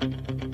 [0.00, 0.47] How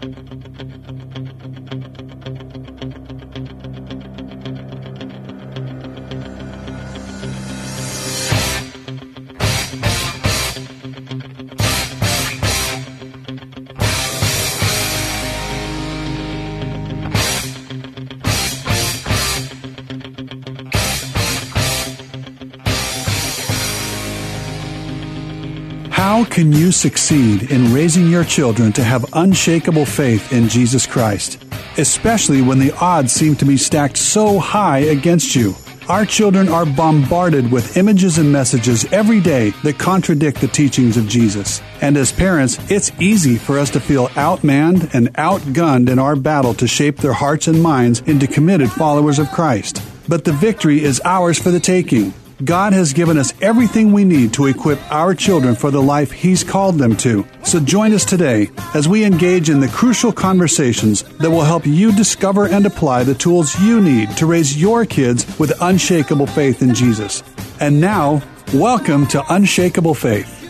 [26.34, 31.40] can you succeed in raising your children to have unshakable faith in Jesus Christ,
[31.78, 35.54] especially when the odds seem to be stacked so high against you?
[35.88, 41.06] Our children are bombarded with images and messages every day that contradict the teachings of
[41.06, 41.62] Jesus.
[41.80, 46.54] And as parents, it's easy for us to feel outmanned and outgunned in our battle
[46.54, 49.80] to shape their hearts and minds into committed followers of Christ.
[50.08, 52.12] But the victory is ours for the taking.
[52.42, 56.42] God has given us everything we need to equip our children for the life He's
[56.42, 57.24] called them to.
[57.44, 61.92] So join us today as we engage in the crucial conversations that will help you
[61.92, 66.74] discover and apply the tools you need to raise your kids with unshakable faith in
[66.74, 67.22] Jesus.
[67.60, 68.20] And now,
[68.52, 70.40] welcome to Unshakable Faith.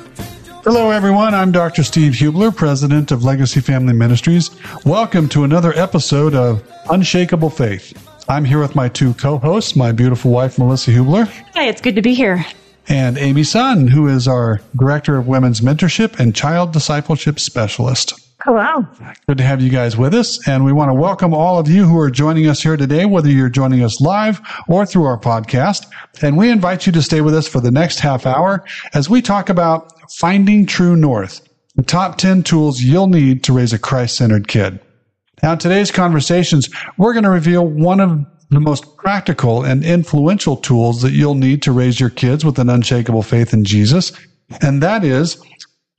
[0.65, 1.35] Hello, everyone.
[1.35, 1.83] I'm Dr.
[1.83, 4.51] Steve Hubler, president of Legacy Family Ministries.
[4.87, 8.14] Welcome to another episode of Unshakable Faith.
[8.29, 11.27] I'm here with my two co-hosts, my beautiful wife, Melissa Hubler.
[11.55, 12.45] Hi, it's good to be here.
[12.89, 18.15] And Amy Sun, who is our Director of Women's Mentorship and Child Discipleship Specialist.
[18.43, 18.87] Hello.
[19.27, 20.47] Good to have you guys with us.
[20.49, 23.29] And we want to welcome all of you who are joining us here today, whether
[23.29, 25.87] you're joining us live or through our podcast.
[26.23, 28.65] And we invite you to stay with us for the next half hour
[28.95, 33.73] as we talk about finding true north, the top 10 tools you'll need to raise
[33.73, 34.81] a Christ centered kid.
[35.45, 40.57] Now, in today's conversations, we're going to reveal one of the most practical and influential
[40.57, 44.11] tools that you'll need to raise your kids with an unshakable faith in Jesus.
[44.63, 45.37] And that is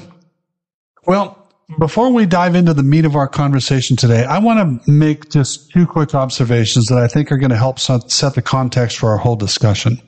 [1.05, 1.44] Well,
[1.79, 5.71] before we dive into the meat of our conversation today, I want to make just
[5.71, 9.17] two quick observations that I think are going to help set the context for our
[9.17, 10.01] whole discussion.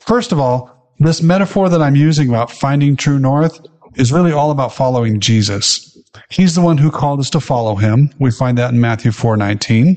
[0.00, 3.60] First of all, this metaphor that I'm using about finding true north
[3.96, 5.98] is really all about following Jesus.
[6.30, 8.10] He's the one who called us to follow him.
[8.18, 9.96] We find that in Matthew 4:19.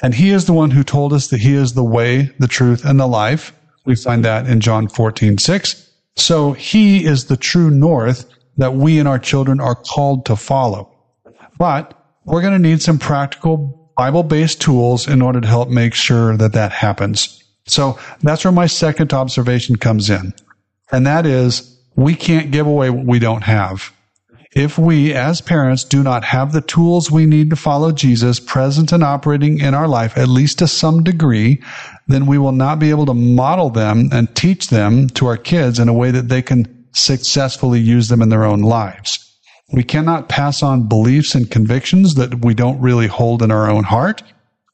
[0.00, 2.84] And he is the one who told us that he is the way, the truth,
[2.84, 3.52] and the life.
[3.84, 5.74] We find that in John 14:6.
[6.16, 8.24] So he is the true north
[8.58, 10.92] that we and our children are called to follow.
[11.58, 15.94] But we're going to need some practical Bible based tools in order to help make
[15.94, 17.42] sure that that happens.
[17.66, 20.34] So that's where my second observation comes in.
[20.92, 23.92] And that is we can't give away what we don't have.
[24.52, 28.92] If we as parents do not have the tools we need to follow Jesus present
[28.92, 31.62] and operating in our life, at least to some degree,
[32.06, 35.78] then we will not be able to model them and teach them to our kids
[35.78, 39.24] in a way that they can successfully use them in their own lives.
[39.72, 43.84] We cannot pass on beliefs and convictions that we don't really hold in our own
[43.84, 44.22] heart.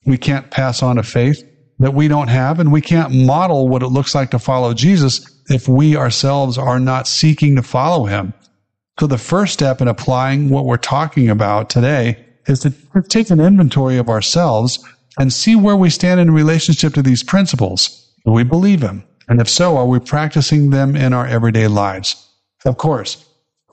[0.07, 1.43] We can't pass on a faith
[1.81, 5.29] that we don't have, and we can't model what it looks like to follow Jesus
[5.49, 8.33] if we ourselves are not seeking to follow him.
[9.01, 12.73] So the first step in applying what we're talking about today is to
[13.09, 14.79] take an inventory of ourselves
[15.19, 18.09] and see where we stand in relationship to these principles.
[18.25, 19.05] Do we believe him?
[19.29, 22.29] And if so, are we practicing them in our everyday lives?
[22.65, 23.25] Of course,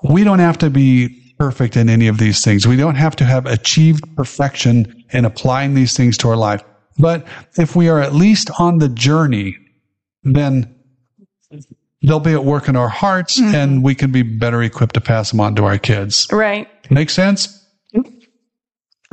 [0.03, 2.67] we don't have to be perfect in any of these things.
[2.67, 6.63] We don't have to have achieved perfection in applying these things to our life.
[6.99, 7.25] But
[7.57, 9.57] if we are at least on the journey,
[10.23, 10.75] then
[12.03, 13.55] they'll be at work in our hearts mm-hmm.
[13.55, 16.27] and we can be better equipped to pass them on to our kids.
[16.31, 16.67] Right.
[16.91, 17.57] Make sense?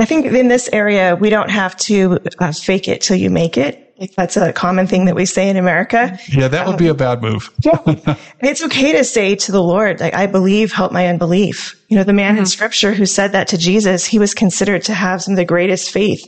[0.01, 3.57] I think in this area, we don't have to uh, fake it till you make
[3.57, 6.17] it That's a common thing that we say in America.
[6.29, 7.51] Yeah, that would be a bad move.
[7.61, 8.17] yeah.
[8.41, 11.75] It's okay to say to the Lord, like, I believe, help my unbelief.
[11.89, 12.41] You know, the man mm-hmm.
[12.41, 15.45] in scripture who said that to Jesus, he was considered to have some of the
[15.45, 16.25] greatest faith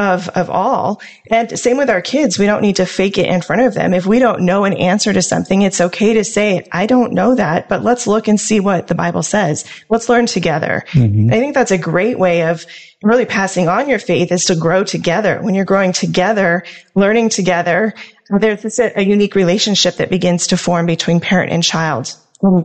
[0.00, 1.00] of, of all.
[1.30, 2.38] And same with our kids.
[2.38, 3.92] We don't need to fake it in front of them.
[3.92, 7.34] If we don't know an answer to something, it's okay to say, I don't know
[7.34, 9.66] that, but let's look and see what the Bible says.
[9.90, 10.84] Let's learn together.
[10.92, 11.32] Mm-hmm.
[11.32, 12.64] I think that's a great way of
[13.02, 15.40] really passing on your faith is to grow together.
[15.42, 16.64] When you're growing together,
[16.94, 17.94] learning together,
[18.30, 22.16] there's a unique relationship that begins to form between parent and child.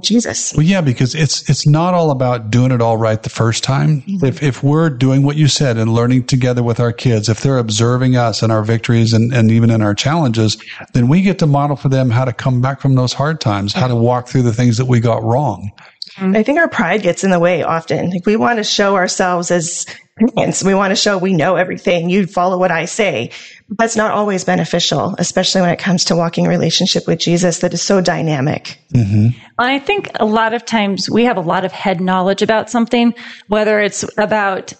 [0.01, 0.54] Jesus.
[0.54, 4.01] Well, yeah, because it's it's not all about doing it all right the first time.
[4.01, 4.25] Mm-hmm.
[4.25, 7.57] If if we're doing what you said and learning together with our kids, if they're
[7.57, 10.57] observing us and our victories and, and even in our challenges,
[10.94, 13.74] then we get to model for them how to come back from those hard times,
[13.74, 15.72] how to walk through the things that we got wrong.
[16.17, 18.09] I think our pride gets in the way often.
[18.09, 19.85] Like we want to show ourselves as
[20.17, 20.63] parents.
[20.63, 22.09] We want to show we know everything.
[22.09, 23.31] You follow what I say.
[23.69, 27.73] That's not always beneficial, especially when it comes to walking a relationship with Jesus that
[27.73, 28.79] is so dynamic.
[28.94, 29.38] Mm-hmm.
[29.59, 33.13] I think a lot of times we have a lot of head knowledge about something,
[33.47, 34.73] whether it's about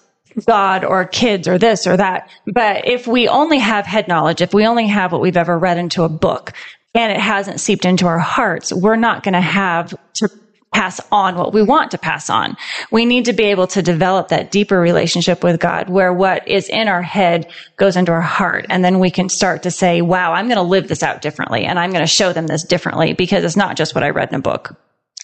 [0.46, 2.30] God or kids or this or that.
[2.46, 5.78] But if we only have head knowledge, if we only have what we've ever read
[5.78, 6.54] into a book
[6.94, 10.30] and it hasn't seeped into our hearts, we're not going to have to
[10.75, 12.57] pass on what we want to pass on.
[12.92, 16.68] We need to be able to develop that deeper relationship with God where what is
[16.68, 18.66] in our head goes into our heart.
[18.69, 21.63] And then we can start to say, wow, I'm going to live this out differently
[21.63, 24.27] and I'm going to show them this differently because it's not just what I read
[24.30, 24.75] in a book.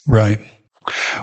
[0.08, 0.40] Right.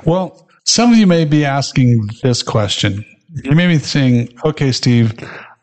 [0.04, 3.06] Well, some of you may be asking this question.
[3.44, 5.14] You may be saying, okay, Steve,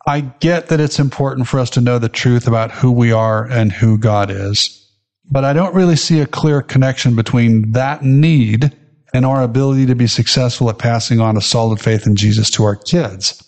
[0.08, 3.46] I get that it's important for us to know the truth about who we are
[3.46, 4.85] and who God is.
[5.30, 8.72] But I don't really see a clear connection between that need
[9.14, 12.64] and our ability to be successful at passing on a solid faith in Jesus to
[12.64, 13.42] our kids.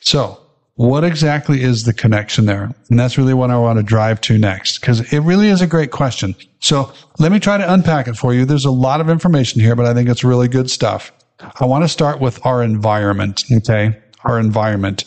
[0.00, 0.40] So
[0.74, 2.70] what exactly is the connection there?
[2.88, 5.66] And that's really what I want to drive to next because it really is a
[5.66, 6.34] great question.
[6.60, 8.46] So let me try to unpack it for you.
[8.46, 11.12] There's a lot of information here, but I think it's really good stuff.
[11.60, 13.44] I want to start with our environment.
[13.52, 13.94] Okay.
[14.24, 15.04] Our environment.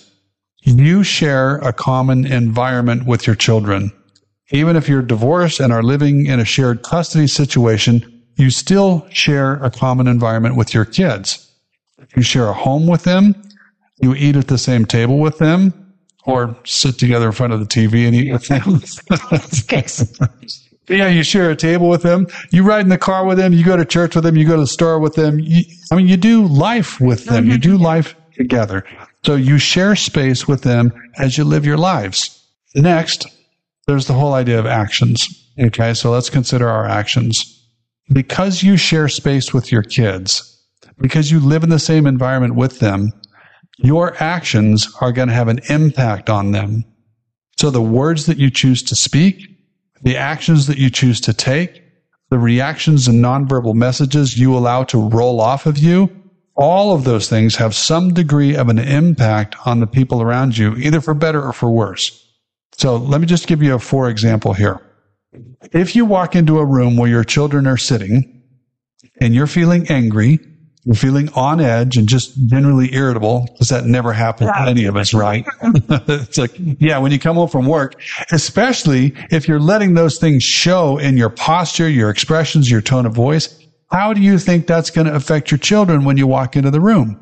[0.61, 3.91] You share a common environment with your children.
[4.53, 9.55] Even if you're divorced and are living in a shared custody situation, you still share
[9.55, 11.51] a common environment with your kids.
[12.15, 13.35] You share a home with them.
[13.99, 15.73] You eat at the same table with them
[16.25, 18.81] or sit together in front of the TV and eat with them.
[20.97, 22.27] yeah, you share a table with them.
[22.51, 23.53] You ride in the car with them.
[23.53, 24.37] You go to church with them.
[24.37, 25.39] You go to the store with them.
[25.39, 27.47] You, I mean, you do life with them.
[27.47, 28.85] You do life together.
[29.25, 32.39] So you share space with them as you live your lives.
[32.75, 33.27] Next,
[33.87, 35.27] there's the whole idea of actions.
[35.59, 35.93] Okay.
[35.93, 37.49] So let's consider our actions.
[38.11, 40.49] Because you share space with your kids,
[40.99, 43.13] because you live in the same environment with them,
[43.77, 46.83] your actions are going to have an impact on them.
[47.57, 49.47] So the words that you choose to speak,
[50.01, 51.81] the actions that you choose to take,
[52.29, 56.09] the reactions and nonverbal messages you allow to roll off of you,
[56.55, 60.75] all of those things have some degree of an impact on the people around you,
[60.75, 62.19] either for better or for worse.
[62.77, 64.79] So let me just give you a for example here.
[65.71, 68.43] If you walk into a room where your children are sitting
[69.19, 70.39] and you're feeling angry,
[70.85, 74.97] you're feeling on edge and just generally irritable, because that never happens to any of
[74.97, 75.45] us, right?
[75.61, 80.43] it's like, yeah, when you come home from work, especially if you're letting those things
[80.43, 83.57] show in your posture, your expressions, your tone of voice,
[83.91, 86.81] how do you think that's going to affect your children when you walk into the
[86.81, 87.21] room?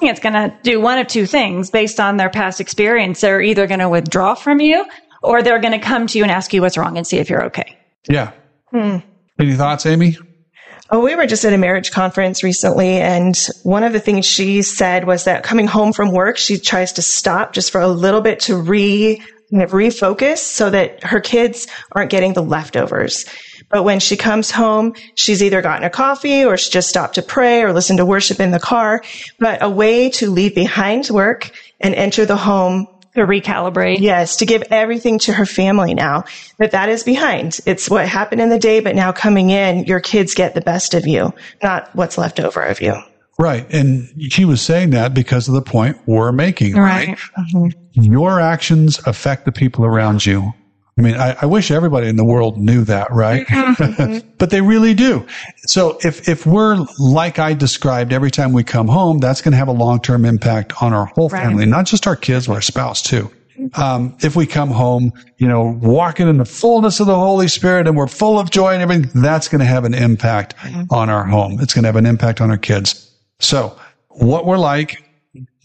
[0.00, 3.20] It's going to do one of two things based on their past experience.
[3.20, 4.84] They're either going to withdraw from you
[5.22, 7.30] or they're going to come to you and ask you what's wrong and see if
[7.30, 7.78] you're okay.
[8.08, 8.32] Yeah.
[8.70, 8.98] Hmm.
[9.38, 10.16] Any thoughts, Amy?
[10.90, 14.60] Oh, we were just at a marriage conference recently, and one of the things she
[14.60, 18.20] said was that coming home from work, she tries to stop just for a little
[18.20, 23.24] bit to re kind of refocus so that her kids aren't getting the leftovers.
[23.68, 27.22] But when she comes home, she's either gotten a coffee or she just stopped to
[27.22, 29.02] pray or listen to worship in the car,
[29.38, 34.00] but a way to leave behind work and enter the home to recalibrate.
[34.00, 36.24] Yes, to give everything to her family now.
[36.58, 37.60] That that is behind.
[37.66, 40.94] It's what happened in the day, but now coming in, your kids get the best
[40.94, 42.94] of you, not what's left over of you.
[43.38, 43.68] Right.
[43.72, 47.08] And she was saying that because of the point we're making, right?
[47.08, 47.18] right?
[47.38, 48.12] Mm-hmm.
[48.12, 50.52] Your actions affect the people around you.
[50.96, 53.46] I mean, I, I, wish everybody in the world knew that, right?
[53.74, 54.28] Mm-hmm.
[54.38, 55.26] but they really do.
[55.66, 59.58] So if, if we're like I described every time we come home, that's going to
[59.58, 61.68] have a long-term impact on our whole family, right.
[61.68, 63.30] not just our kids, but our spouse too.
[63.74, 67.86] Um, if we come home, you know, walking in the fullness of the Holy Spirit
[67.86, 70.82] and we're full of joy and everything, that's going to have an impact mm-hmm.
[70.90, 71.60] on our home.
[71.60, 73.10] It's going to have an impact on our kids.
[73.40, 75.03] So what we're like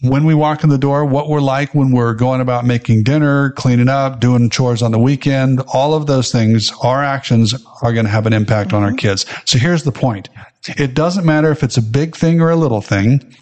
[0.02, 3.50] when we walk in the door, what we're like when we're going about making dinner,
[3.50, 8.06] cleaning up, doing chores on the weekend, all of those things, our actions are going
[8.06, 8.96] to have an impact on our mm-hmm.
[8.96, 9.26] kids.
[9.44, 10.28] So here's the point.
[10.66, 13.34] It doesn't matter if it's a big thing or a little thing.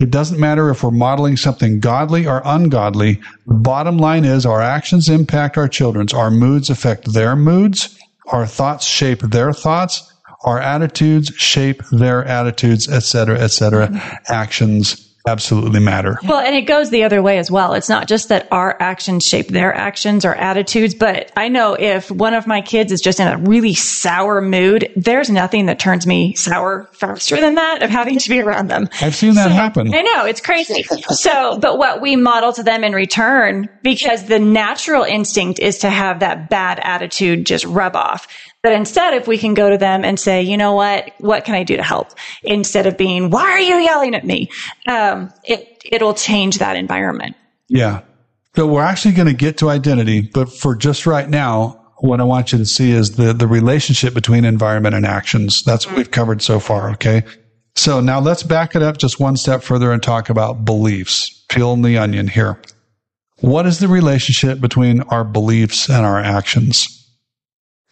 [0.00, 3.20] It doesn't matter if we're modeling something godly or ungodly.
[3.46, 6.14] The bottom line is our actions impact our children's.
[6.14, 7.98] Our moods affect their moods.
[8.28, 10.10] Our thoughts shape their thoughts.
[10.44, 13.88] Our attitudes shape their attitudes, et cetera, et cetera.
[13.88, 14.32] Mm-hmm.
[14.32, 16.18] Actions absolutely matter.
[16.24, 17.74] Well, and it goes the other way as well.
[17.74, 22.10] It's not just that our actions shape their actions or attitudes, but I know if
[22.10, 26.06] one of my kids is just in a really sour mood, there's nothing that turns
[26.06, 28.88] me sour faster than that of having to be around them.
[29.00, 29.94] I've seen that so, happen.
[29.94, 30.84] I know, it's crazy.
[31.10, 35.90] So, but what we model to them in return, because the natural instinct is to
[35.90, 38.26] have that bad attitude just rub off.
[38.62, 41.54] But instead, if we can go to them and say, you know what, what can
[41.54, 42.08] I do to help?
[42.42, 44.50] Instead of being, why are you yelling at me?
[44.86, 47.36] Um, it, it'll change that environment.
[47.68, 48.02] Yeah.
[48.56, 52.24] So we're actually going to get to identity, but for just right now, what I
[52.24, 55.62] want you to see is the, the relationship between environment and actions.
[55.62, 56.90] That's what we've covered so far.
[56.92, 57.22] Okay.
[57.76, 61.44] So now let's back it up just one step further and talk about beliefs.
[61.48, 62.60] Peeling the onion here.
[63.38, 66.99] What is the relationship between our beliefs and our actions?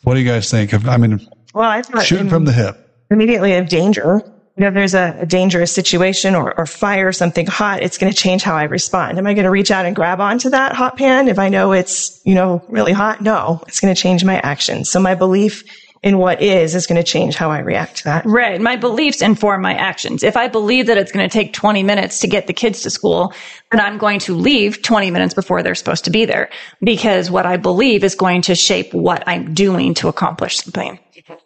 [0.03, 0.73] What do you guys think?
[0.73, 2.77] Of, I mean, well, I thought shooting from the hip.
[3.11, 4.23] Immediately of danger.
[4.57, 8.13] You know, if there's a, a dangerous situation or, or fire, something hot, it's going
[8.13, 9.17] to change how I respond.
[9.17, 11.73] Am I going to reach out and grab onto that hot pan if I know
[11.73, 13.21] it's, you know, really hot?
[13.23, 14.91] No, it's going to change my actions.
[14.91, 15.63] So my belief
[16.03, 18.27] in what is is going to change how I react to that.
[18.27, 18.61] Right.
[18.61, 20.23] My beliefs inform my actions.
[20.23, 22.91] If I believe that it's going to take 20 minutes to get the kids to
[22.91, 23.33] school,
[23.71, 26.51] then I'm going to leave 20 minutes before they're supposed to be there
[26.83, 30.99] because what I believe is going to shape what I'm doing to accomplish something.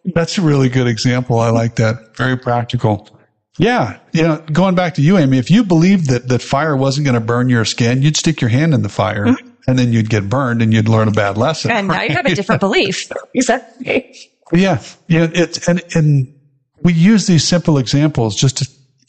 [0.04, 1.40] That's a really good example.
[1.40, 2.16] I like that.
[2.16, 3.08] Very practical.
[3.58, 3.98] Yeah.
[4.12, 7.14] You know, going back to you, Amy, if you believed that, that fire wasn't going
[7.14, 9.26] to burn your skin, you'd stick your hand in the fire.
[9.26, 11.70] Mm-hmm and then you'd get burned and you'd learn a bad lesson.
[11.70, 13.10] And now you have a different belief.
[13.34, 14.31] Exactly.
[14.52, 15.28] Yeah, yeah.
[15.32, 16.34] It's and and
[16.82, 18.68] we use these simple examples just to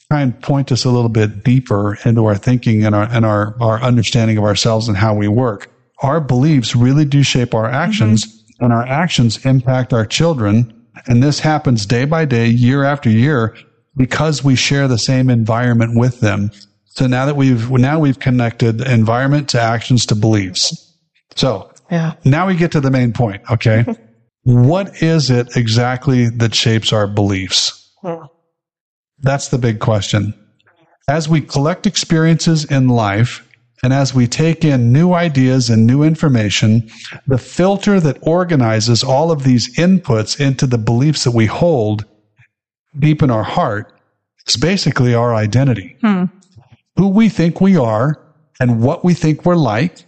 [0.09, 3.55] try and point us a little bit deeper into our thinking and our and our
[3.61, 5.69] our understanding of ourselves and how we work.
[6.01, 8.65] Our beliefs really do shape our actions, mm-hmm.
[8.65, 10.79] and our actions impact our children.
[11.07, 13.57] And this happens day by day, year after year,
[13.97, 16.51] because we share the same environment with them.
[16.85, 20.95] So now that we've now we've connected environment to actions to beliefs.
[21.35, 22.13] So yeah.
[22.23, 23.41] now we get to the main point.
[23.49, 23.85] Okay.
[24.43, 27.91] what is it exactly that shapes our beliefs?
[28.01, 28.25] Hmm.
[29.19, 30.33] That's the big question.
[31.07, 33.47] As we collect experiences in life,
[33.83, 36.89] and as we take in new ideas and new information,
[37.27, 42.05] the filter that organizes all of these inputs into the beliefs that we hold
[42.97, 43.93] deep in our heart
[44.47, 45.97] is basically our identity.
[46.01, 46.25] Hmm.
[46.95, 48.21] Who we think we are
[48.59, 50.05] and what we think we're like,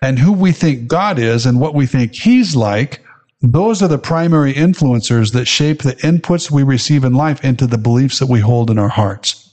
[0.00, 3.02] and who we think God is and what we think He's like
[3.40, 7.78] those are the primary influencers that shape the inputs we receive in life into the
[7.78, 9.44] beliefs that we hold in our hearts.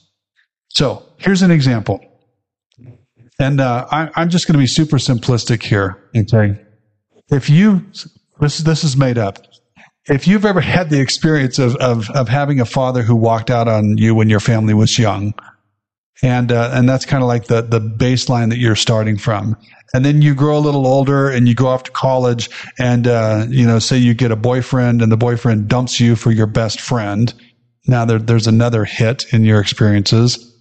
[0.70, 2.04] So here's an example.
[3.38, 6.02] And uh, I, am just going to be super simplistic here.
[6.16, 6.58] Okay.
[7.30, 7.84] If you,
[8.40, 9.38] this, this is made up.
[10.08, 13.68] If you've ever had the experience of, of, of having a father who walked out
[13.68, 15.34] on you when your family was young,
[16.22, 19.56] and uh, and that's kind of like the the baseline that you're starting from.
[19.94, 23.46] And then you grow a little older and you go off to college and uh,
[23.48, 26.80] you know say you get a boyfriend and the boyfriend dumps you for your best
[26.80, 27.32] friend.
[27.86, 30.52] Now there, there's another hit in your experiences.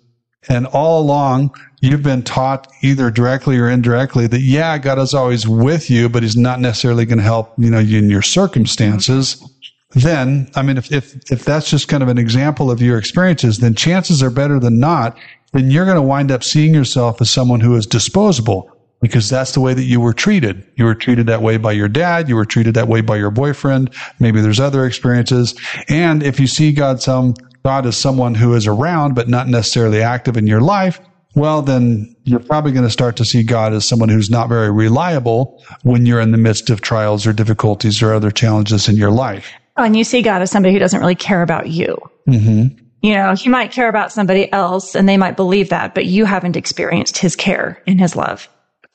[0.47, 5.47] And all along you've been taught either directly or indirectly that yeah god is always
[5.47, 9.43] with you but he's not necessarily going to help you know you in your circumstances.
[9.91, 13.59] Then i mean if, if if that's just kind of an example of your experiences
[13.59, 15.17] then chances are better than not
[15.55, 18.69] then you're going to wind up seeing yourself as someone who is disposable
[19.00, 20.69] because that's the way that you were treated.
[20.75, 22.27] You were treated that way by your dad.
[22.27, 23.93] You were treated that way by your boyfriend.
[24.19, 25.55] Maybe there's other experiences.
[25.88, 30.01] And if you see God some, God as someone who is around, but not necessarily
[30.01, 31.00] active in your life,
[31.35, 34.71] well, then you're probably going to start to see God as someone who's not very
[34.71, 39.12] reliable when you're in the midst of trials or difficulties or other challenges in your
[39.12, 39.53] life.
[39.77, 41.97] And you see God as somebody who doesn't really care about you.
[42.27, 42.85] Mm-hmm.
[43.05, 46.25] You know, he might care about somebody else and they might believe that, but you
[46.25, 48.50] haven't experienced his care and his love.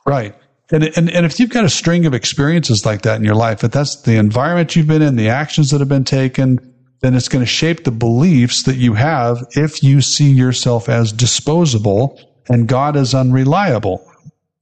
[0.05, 0.35] Right.
[0.73, 3.63] And, and, and if you've got a string of experiences like that in your life,
[3.63, 7.29] if that's the environment you've been in, the actions that have been taken, then it's
[7.29, 12.67] going to shape the beliefs that you have if you see yourself as disposable and
[12.67, 14.05] God as unreliable.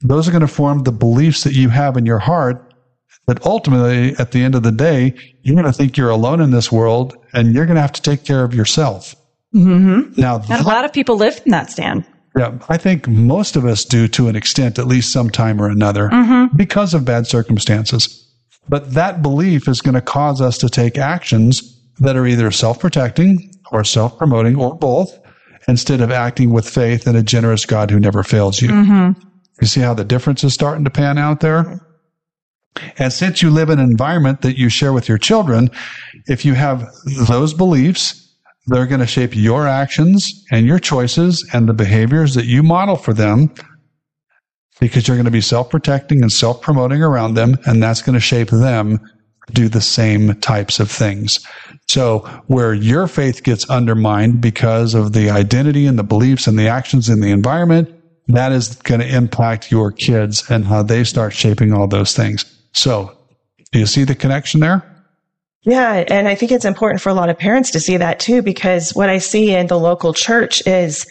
[0.02, 2.75] Those are going to form the beliefs that you have in your heart
[3.26, 6.50] that ultimately, at the end of the day, you're going to think you're alone in
[6.50, 9.14] this world and you're going to have to take care of yourself.
[9.55, 10.21] Mm-hmm.
[10.21, 12.05] Now, that, a lot of people live in that stand.
[12.37, 16.11] Yeah, I think most of us do to an extent, at least sometime or another,
[16.55, 18.25] because of bad circumstances.
[18.69, 22.78] But that belief is going to cause us to take actions that are either self
[22.78, 25.19] protecting or self promoting or both
[25.67, 28.71] instead of acting with faith in a generous God who never fails you.
[29.61, 31.81] You see how the difference is starting to pan out there?
[32.99, 35.71] And since you live in an environment that you share with your children,
[36.26, 36.88] if you have
[37.26, 38.28] those beliefs,
[38.69, 42.97] they're going to shape your actions and your choices and the behaviors that you model
[42.97, 43.53] for them
[44.81, 47.57] because you're going to be self protecting and self promoting around them.
[47.67, 48.99] And that's going to shape them
[49.47, 51.45] to do the same types of things.
[51.89, 56.69] So where your faith gets undermined because of the identity and the beliefs and the
[56.69, 57.89] actions in the environment,
[58.29, 62.45] that is going to impact your kids and how they start shaping all those things.
[62.73, 63.17] So
[63.73, 64.98] do you see the connection there?
[65.69, 66.05] Yeah.
[66.09, 68.95] And I think it's important for a lot of parents to see that too, because
[68.95, 71.05] what I see in the local church is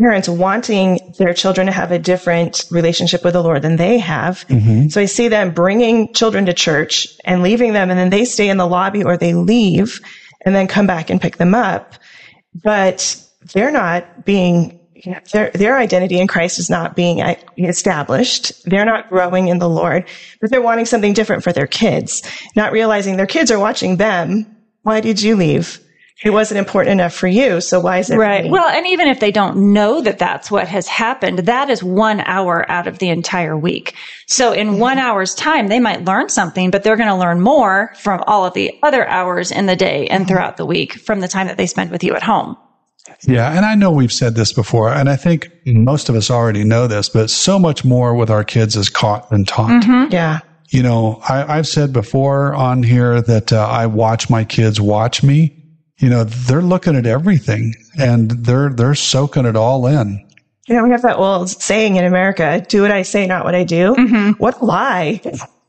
[0.00, 4.46] parents wanting their children to have a different relationship with the Lord than they have.
[4.46, 4.88] Mm-hmm.
[4.88, 8.48] So I see them bringing children to church and leaving them, and then they stay
[8.48, 10.00] in the lobby or they leave
[10.46, 11.94] and then come back and pick them up.
[12.54, 13.20] But
[13.52, 14.78] they're not being
[15.32, 18.64] their their identity in Christ is not being uh, established.
[18.64, 20.06] They're not growing in the Lord,
[20.40, 22.22] but they're wanting something different for their kids,
[22.56, 24.46] not realizing their kids are watching them.
[24.82, 25.80] Why did you leave?
[26.22, 28.44] It wasn't important enough for you, so why is it Right.
[28.44, 28.50] me?
[28.50, 32.20] Well, and even if they don't know that that's what has happened, that is one
[32.20, 33.94] hour out of the entire week.
[34.26, 37.92] So in one hour's time, they might learn something, but they're going to learn more
[37.98, 41.28] from all of the other hours in the day and throughout the week from the
[41.28, 42.56] time that they spend with you at home.
[43.26, 46.64] Yeah, and I know we've said this before, and I think most of us already
[46.64, 50.10] know this, but so much more with our kids is caught than taught.
[50.12, 54.80] yeah, You know, I, I've said before on here that uh, I watch my kids
[54.80, 55.54] watch me.
[55.98, 60.26] You know, they're looking at everything and they're they're soaking it all in.
[60.66, 63.54] you know we have that old saying in America: "Do what I say, not what
[63.54, 63.94] I do."
[64.38, 65.20] What a lie!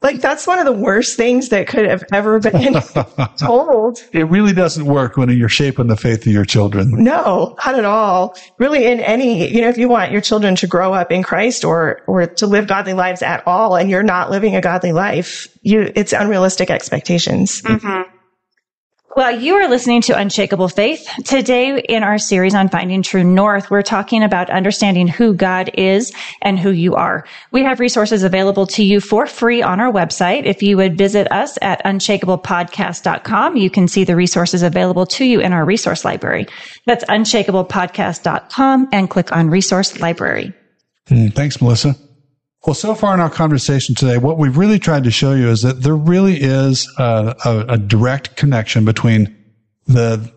[0.05, 2.75] Like that's one of the worst things that could have ever been
[3.39, 3.97] told.
[4.11, 6.91] It really doesn't work when you're shaping the faith of your children.
[7.03, 8.37] No, not at all.
[8.59, 11.65] Really, in any, you know, if you want your children to grow up in Christ
[11.65, 15.47] or, or to live godly lives at all, and you're not living a godly life,
[15.63, 17.63] you, it's unrealistic expectations.
[17.63, 18.14] Mm-hmm.
[19.15, 21.07] Well, you are listening to Unshakable Faith.
[21.23, 26.11] Today in our series on finding true north, we're talking about understanding who God is
[26.41, 27.25] and who you are.
[27.51, 30.43] We have resources available to you for free on our website.
[30.43, 35.39] If you would visit us at unshakablepodcast.com, you can see the resources available to you
[35.39, 36.47] in our resource library.
[36.85, 40.53] That's unshakablepodcast.com and click on resource library.
[41.07, 41.95] Mm, Thanks, Melissa.
[42.65, 45.61] Well, so far in our conversation today, what we've really tried to show you is
[45.61, 49.35] that there really is a, a, a direct connection between
[49.85, 50.33] the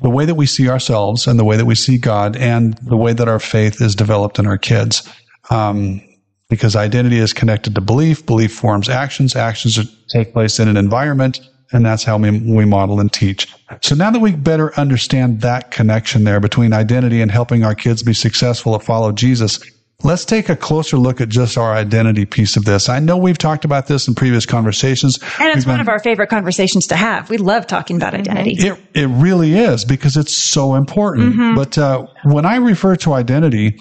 [0.00, 2.96] the way that we see ourselves and the way that we see God and the
[2.96, 5.06] way that our faith is developed in our kids.
[5.50, 6.00] Um,
[6.48, 11.40] because identity is connected to belief, belief forms actions, actions take place in an environment,
[11.72, 13.52] and that's how we, we model and teach.
[13.82, 18.02] So now that we better understand that connection there between identity and helping our kids
[18.02, 19.60] be successful at follow Jesus,
[20.04, 22.88] let's take a closer look at just our identity piece of this.
[22.88, 25.18] I know we've talked about this in previous conversations.
[25.40, 27.28] And it's We've one been- of our favorite conversations to have.
[27.30, 28.54] We love talking about identity.
[28.58, 31.56] it, it really is because it's so important.
[31.56, 33.80] But uh, when I refer to identity,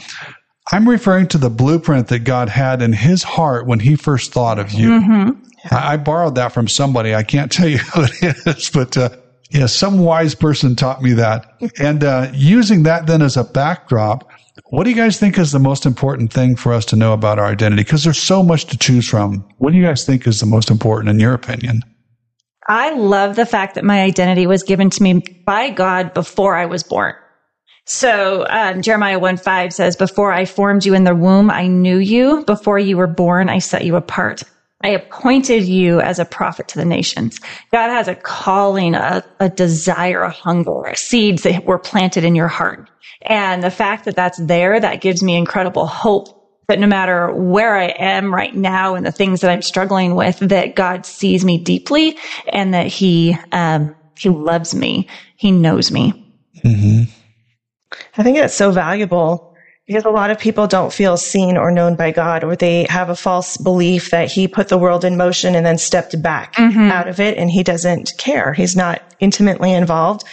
[0.72, 4.58] I'm referring to the blueprint that God had in his heart when he first thought
[4.58, 5.38] of you.
[5.70, 7.14] I, I borrowed that from somebody.
[7.14, 9.10] I can't tell you who it is, but uh,
[9.52, 11.46] yeah, some wise person taught me that.
[11.80, 14.28] And uh, using that then as a backdrop,
[14.66, 17.40] what do you guys think is the most important thing for us to know about
[17.40, 17.84] our identity?
[17.84, 19.48] Because there's so much to choose from.
[19.58, 21.84] What do you guys think is the most important in your opinion?
[22.68, 26.66] I love the fact that my identity was given to me by God before I
[26.66, 27.14] was born.
[27.86, 31.98] So um, Jeremiah 1 5 says, Before I formed you in the womb, I knew
[31.98, 32.44] you.
[32.46, 34.44] Before you were born, I set you apart.
[34.88, 37.42] I appointed you as a prophet to the nations.
[37.74, 42.48] God has a calling, a, a desire, a hunger, seeds that were planted in your
[42.48, 42.90] heart.
[43.24, 46.30] And the fact that that's there, that gives me incredible hope
[46.70, 50.40] that no matter where I am right now and the things that I'm struggling with,
[50.40, 55.10] that God sees me deeply and that He um, He loves me.
[55.36, 56.34] He knows me.
[58.18, 59.57] I think that's so valuable
[59.88, 63.10] because a lot of people don't feel seen or known by God, or they have
[63.10, 67.08] a false belief that He put the world in motion and then stepped back out
[67.08, 68.54] of it and He doesn't care.
[68.54, 70.24] He's not intimately involved.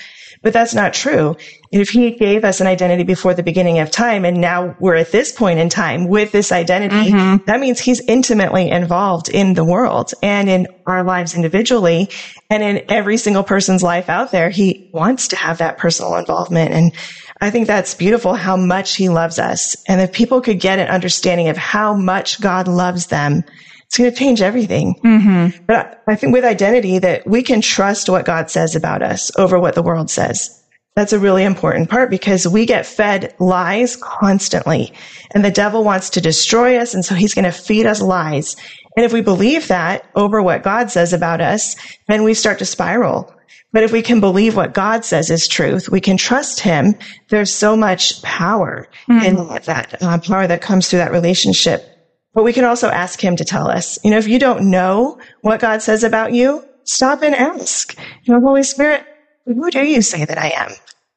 [0.45, 1.37] But that's not true.
[1.73, 5.11] If he gave us an identity before the beginning of time and now we're at
[5.11, 7.43] this point in time with this identity, mm-hmm.
[7.47, 12.11] that means he's intimately involved in the world and in our lives individually
[12.51, 14.51] and in every single person's life out there.
[14.51, 16.73] He wants to have that personal involvement.
[16.73, 16.93] And
[17.41, 19.77] I think that's beautiful how much he loves us.
[19.89, 23.45] And if people could get an understanding of how much God loves them,
[23.87, 24.95] it's going to change everything.
[25.05, 25.65] Mm-hmm.
[25.67, 29.59] But I think with identity that we can trust what God says about us over
[29.59, 30.61] what the world says.
[30.97, 34.93] That's a really important part because we get fed lies constantly
[35.35, 36.95] and the devil wants to destroy us.
[36.95, 38.57] And so he's going to feed us lies.
[38.97, 41.75] And if we believe that over what God says about us,
[42.07, 43.35] then we start to spiral.
[43.75, 46.95] But if we can believe what God says is truth, we can trust him.
[47.29, 49.25] There's so much power mm-hmm.
[49.27, 51.85] in that uh, power that comes through that relationship.
[52.35, 53.99] But we can also ask him to tell us.
[54.05, 57.99] You know, if you don't know what God says about you, stop and ask.
[58.23, 59.05] You know, Holy Spirit,
[59.45, 60.71] who do you say that I am?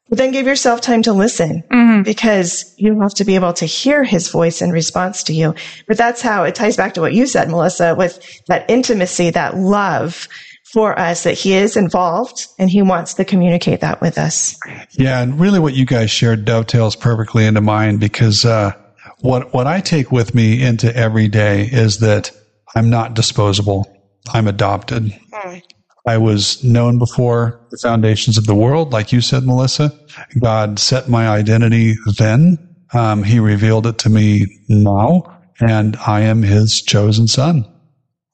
[0.09, 2.01] But then give yourself time to listen mm-hmm.
[2.01, 5.53] because you have to be able to hear his voice in response to you.
[5.87, 9.57] But that's how it ties back to what you said, Melissa, with that intimacy, that
[9.57, 10.27] love
[10.71, 14.58] for us that he is involved and he wants to communicate that with us.
[14.91, 15.21] Yeah.
[15.21, 18.71] And really what you guys shared dovetails perfectly into mine because, uh,
[19.19, 22.32] what, what I take with me into every day is that
[22.75, 23.91] I'm not disposable.
[24.32, 25.17] I'm adopted.
[25.34, 25.63] Mm.
[26.06, 29.91] I was known before the foundations of the world, like you said, Melissa.
[30.39, 32.75] God set my identity then.
[32.93, 35.23] Um, he revealed it to me now,
[35.60, 37.65] and I am his chosen son.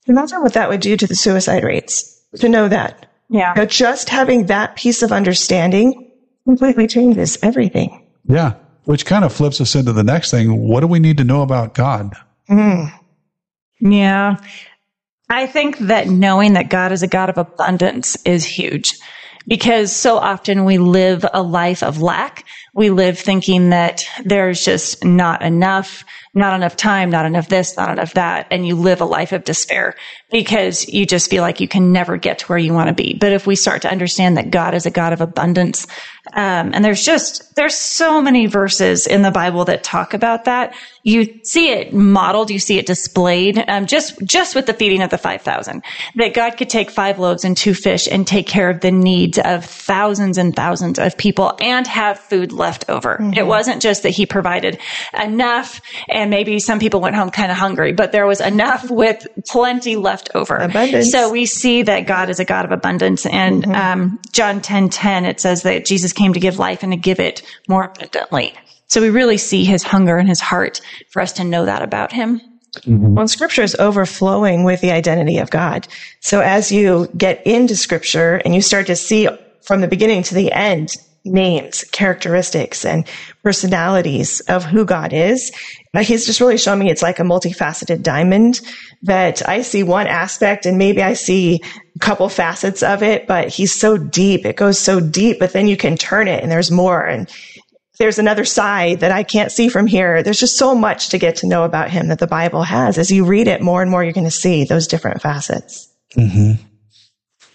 [0.06, 3.12] Imagine what that would do to the suicide rates to know that.
[3.30, 3.54] Yeah.
[3.56, 6.12] You know, just having that piece of understanding
[6.46, 8.06] completely changes everything.
[8.26, 8.54] Yeah.
[8.86, 10.68] Which kind of flips us into the next thing.
[10.68, 12.14] What do we need to know about God?
[12.50, 12.92] Mm.
[13.80, 14.38] Yeah.
[15.30, 19.00] I think that knowing that God is a God of abundance is huge
[19.48, 22.46] because so often we live a life of lack.
[22.74, 26.04] We live thinking that there's just not enough
[26.36, 28.48] not enough time, not enough this, not enough that.
[28.50, 29.96] And you live a life of despair
[30.32, 33.14] because you just feel like you can never get to where you want to be.
[33.14, 35.86] But if we start to understand that God is a God of abundance,
[36.34, 40.74] um, and there's just, there's so many verses in the Bible that talk about that.
[41.04, 45.12] You see it modeled, you see it displayed, um, just, just with the feeding of
[45.12, 45.84] the 5,000,
[46.16, 49.38] that God could take five loaves and two fish and take care of the needs
[49.38, 53.18] of thousands and thousands of people and have food left over.
[53.18, 53.34] Mm-hmm.
[53.34, 54.80] It wasn't just that he provided
[55.14, 59.28] enough and maybe some people went home kind of hungry, but there was enough with
[59.46, 60.56] plenty left over.
[60.56, 61.12] Abundance.
[61.12, 63.26] So we see that God is a God of abundance.
[63.26, 63.76] And, mm-hmm.
[63.76, 67.20] um, John 10, 10, it says that Jesus came to give life and to give
[67.20, 68.54] it more abundantly.
[68.88, 72.14] So we really see his hunger and his heart for us to know that about
[72.14, 72.40] him.
[72.82, 73.16] Mm-hmm.
[73.16, 75.88] Well, scripture is overflowing with the identity of God.
[76.22, 79.28] So as you get into scripture and you start to see
[79.62, 83.08] from the beginning to the end names, characteristics, and
[83.44, 85.52] personalities of who God is,
[86.02, 88.60] he's just really shown me it's like a multifaceted diamond
[89.04, 91.62] that I see one aspect and maybe I see
[91.96, 94.46] a couple facets of it, but he's so deep.
[94.46, 97.06] It goes so deep, but then you can turn it and there's more.
[97.06, 97.30] And
[98.00, 100.24] there's another side that I can't see from here.
[100.24, 102.98] There's just so much to get to know about him that the Bible has.
[102.98, 105.90] As you read it more and more, you're going to see those different facets.
[106.18, 106.64] Mm-hmm.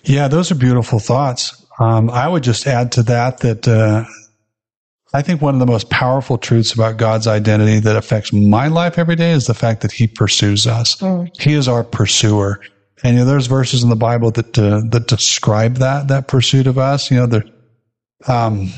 [0.05, 1.67] Yeah, those are beautiful thoughts.
[1.79, 4.05] Um, I would just add to that that uh,
[5.13, 8.99] I think one of the most powerful truths about God's identity that affects my life
[8.99, 10.97] every day is the fact that He pursues us.
[10.97, 11.31] Mm.
[11.41, 12.61] He is our pursuer,
[13.03, 16.67] and you know, there's verses in the Bible that uh, that describe that that pursuit
[16.67, 17.11] of us.
[17.11, 17.53] You know, the
[18.27, 18.71] um,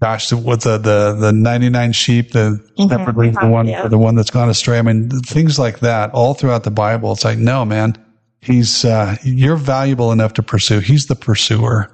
[0.00, 2.88] gosh, with the the the 99 sheep, the mm-hmm.
[2.88, 3.86] shepherd leaves the one yeah.
[3.86, 4.78] the one that's gone astray.
[4.78, 7.12] I mean, things like that all throughout the Bible.
[7.12, 7.96] It's like, no, man,
[8.40, 10.80] He's uh, you're valuable enough to pursue.
[10.80, 11.90] He's the pursuer.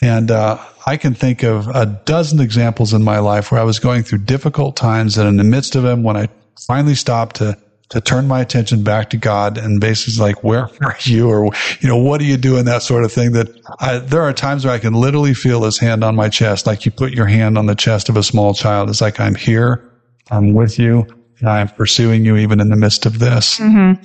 [0.00, 3.78] And uh, I can think of a dozen examples in my life where I was
[3.78, 6.28] going through difficult times, and in the midst of them, when I
[6.66, 7.58] finally stopped to
[7.90, 11.28] to turn my attention back to God and basically like, where are you?
[11.28, 12.64] Or, you know, what are you doing?
[12.66, 13.48] That sort of thing that
[13.80, 16.66] I, there are times where I can literally feel his hand on my chest.
[16.66, 18.90] Like you put your hand on the chest of a small child.
[18.90, 19.90] It's like, I'm here.
[20.30, 21.06] I'm with you.
[21.42, 23.58] I'm pursuing you even in the midst of this.
[23.58, 24.02] Mm-hmm.